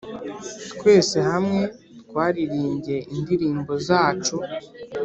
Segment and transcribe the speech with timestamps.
[0.73, 1.59] twese hamwe
[2.05, 4.35] twaririmbye indirimbo zacu.